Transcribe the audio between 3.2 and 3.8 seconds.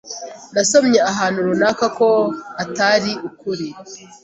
ukuri.